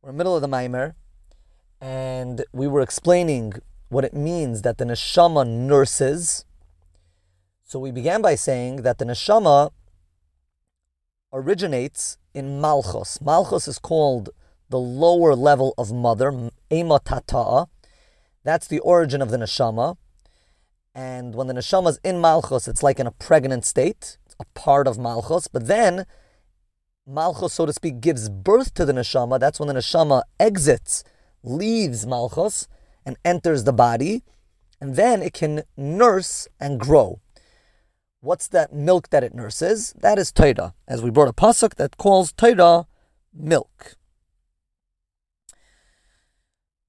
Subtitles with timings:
[0.00, 0.94] We're in the middle of the Maimer,
[1.80, 3.54] and we were explaining
[3.88, 6.44] what it means that the neshama nurses.
[7.64, 9.72] So we began by saying that the neshama
[11.32, 13.20] originates in Malchus.
[13.20, 14.30] Malchus is called
[14.68, 17.66] the lower level of mother, Ema Tata'a.
[18.44, 19.96] That's the origin of the neshama.
[20.94, 24.86] And when the neshama is in Malchus, it's like in a pregnant state, a part
[24.86, 25.48] of Malchus.
[25.48, 26.06] But then
[27.08, 29.40] Malchus, so to speak, gives birth to the neshama.
[29.40, 31.02] That's when the neshama exits,
[31.42, 32.68] leaves Malchus,
[33.06, 34.22] and enters the body.
[34.80, 37.20] And then it can nurse and grow.
[38.20, 39.94] What's that milk that it nurses?
[39.98, 40.74] That is Torah.
[40.86, 42.86] As we brought a pasuk that calls Torah
[43.32, 43.96] milk.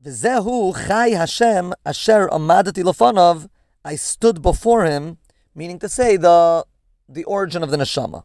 [0.04, 3.48] V'zehu chai Hashem asher amadati lefanav
[3.86, 5.18] I stood before him,
[5.56, 6.66] meaning to say the
[7.08, 8.24] the origin of the neshama.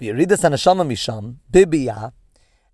[0.00, 2.12] V'yeridas neshama misham bibiyah.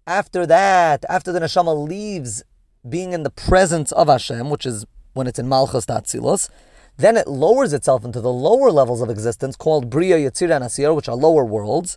[0.07, 2.43] After that, after the neshama leaves
[2.87, 6.51] being in the presence of Hashem, which is when it's in Malchus Tatzilos,
[6.99, 10.93] then it lowers itself into the lower levels of existence called Bria, Yetzirah, and Asir,
[10.93, 11.97] which are lower worlds,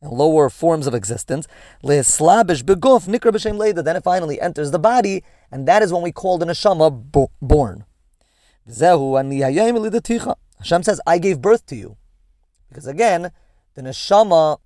[0.00, 1.46] and lower forms of existence.
[1.84, 3.84] Le'eslabish beguf nikra b'shem leida.
[3.84, 7.30] Then it finally enters the body, and that is when we call the neshama bo-
[7.42, 7.84] born.
[10.58, 11.96] Hashem says, I gave birth to you.
[12.68, 13.30] Because again,
[13.76, 14.58] the neshama,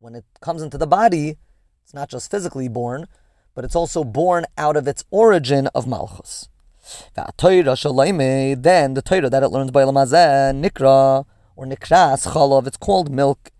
[0.00, 1.36] when it comes into the body,
[1.82, 3.06] it's not just physically born,
[3.54, 6.48] but it's also born out of its origin of Malchus.
[7.14, 13.50] Then the Torah that it learns by Lamazeh, Nikra, or Nikras, Chalov, it's called milk.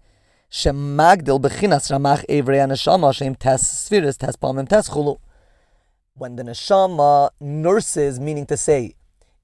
[0.51, 1.89] Shemagdil bechinas.
[6.15, 8.95] When the neshama nurses, meaning to say,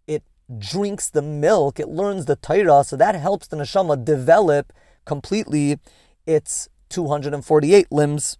[0.06, 0.24] it
[0.58, 4.72] drinks the milk, it learns the Torah, so that helps the neshama develop
[5.04, 5.78] completely
[6.26, 8.38] its 248 limbs,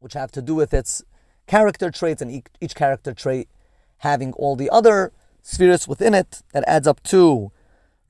[0.00, 1.02] which have to do with its
[1.46, 3.48] character traits, and each, each character trait
[3.98, 7.52] having all the other spheres within it that adds up to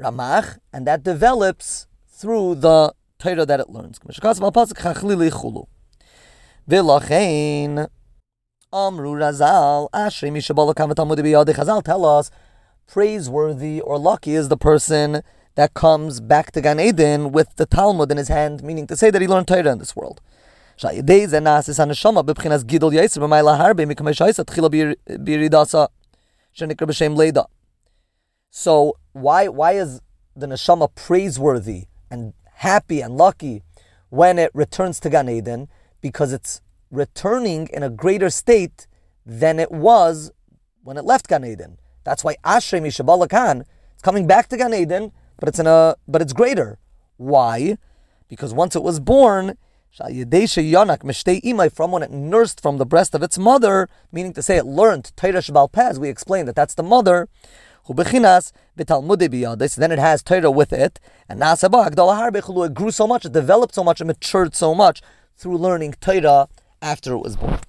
[0.01, 3.99] Ramach, and that develops through the Torah that it learns.
[6.69, 7.89] V'lachein
[8.73, 12.31] Amru Razal Ashri Mishabala Kavatamudi Biyadi Chazal tell us
[12.87, 15.23] praiseworthy or lucky is the person
[15.57, 19.11] that comes back to Gan Eden with the Talmud in his hand, meaning to say
[19.11, 20.21] that he learned Torah in this world.
[20.77, 20.89] So
[29.13, 30.01] why why is
[30.37, 33.63] the neshama praiseworthy and happy and lucky
[34.11, 35.69] when it returns to Gan Eden?
[36.03, 38.87] Because it's returning in a greater state
[39.25, 40.31] than it was
[40.83, 41.79] when it left Gan Eden.
[42.05, 46.23] That's why Ashrei Mishabalakan, it's coming back to Gan Eden, but it's in a but
[46.23, 46.79] it's greater.
[47.17, 47.79] Why?
[48.29, 49.57] Because once it was born,
[51.71, 55.13] from when it nursed from the breast of its mother, meaning to say it learned
[55.17, 57.29] Torah Pez, we explained that that's the mother.
[57.89, 64.01] Then it has Torah with it, and it grew so much, it developed so much,
[64.01, 65.01] it matured so much
[65.37, 66.49] through learning Torah
[66.83, 67.61] after it was born.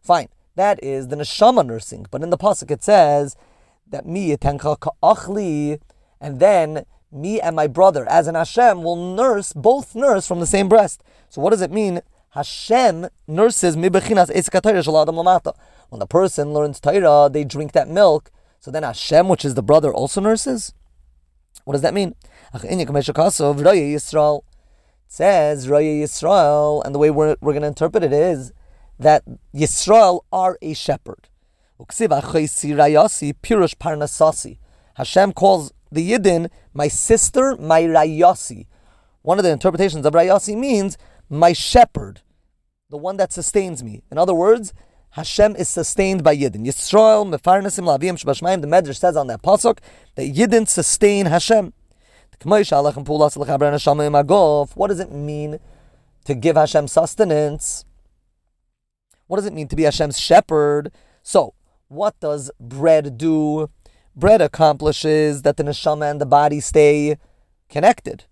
[0.00, 3.36] Fine, that is the neshama nursing, but in the pasuk it says
[3.88, 5.80] that mi ka'achli,
[6.20, 10.46] and then me and my brother, as an Hashem, will nurse, both nurse from the
[10.46, 11.02] same breast.
[11.28, 12.00] So what does it mean?
[12.30, 15.54] Hashem nurses mi bechinas lamata.
[15.90, 18.32] When the person learns Torah, they drink that milk.
[18.58, 20.74] So then Hashem, which is the brother, also nurses.
[21.64, 22.14] What does that mean?
[22.52, 22.60] It
[25.06, 28.52] says Raya Yisrael, and the way we're, we're going to interpret it is
[28.98, 29.22] that
[29.54, 31.28] Yisrael are a shepherd.
[34.96, 38.66] Hashem calls the Yidden my sister, my Rayasi.
[39.22, 40.96] One of the interpretations of Rayasi means
[41.28, 42.22] my shepherd,
[42.90, 44.02] the one that sustains me.
[44.10, 44.72] In other words,
[45.10, 46.66] Hashem is sustained by Yidden.
[46.66, 49.78] Yisrael, Mefarnasim, Lavim, Shabashmaim, the Medrash says on that pasuk
[50.16, 51.72] that Yidden sustain Hashem.
[52.42, 52.66] What
[54.88, 55.60] does it mean
[56.24, 57.84] to give Hashem sustenance?
[59.26, 60.92] What does it mean to be Hashem's shepherd?
[61.22, 61.54] So,
[61.88, 63.70] what does bread do?
[64.14, 67.16] Bread accomplishes that the neshama and the body stay
[67.68, 68.24] connected.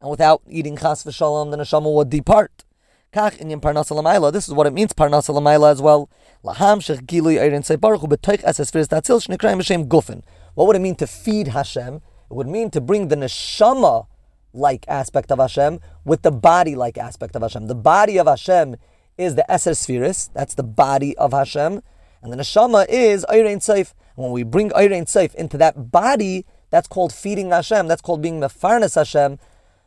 [0.00, 2.64] And without eating chas v'shalom, the neshama would depart.
[3.12, 6.08] Kach inyan parnasa This is what it means parnasa as well.
[6.44, 10.22] Laham shech gilui eirin baruch b'toich eses firis tatzil shnekrayim b'shem.
[10.54, 11.96] What would it mean to feed Hashem?
[11.96, 14.06] It would mean to bring the neshama
[14.52, 17.66] like aspect of Hashem with the body like aspect of Hashem.
[17.66, 18.76] The body of Hashem
[19.20, 21.82] is the Eser Spheris, that's the body of Hashem,
[22.22, 23.92] and the neshama is Eirein Seif.
[24.16, 28.40] When we bring Eirein Seif into that body, that's called feeding Hashem, that's called being
[28.40, 29.38] Mefarnes Hashem.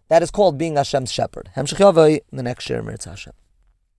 [0.09, 1.49] That is called being Hashem's shepherd.
[1.55, 3.33] Hemshech Yavai, the next share, Mirz Hashem.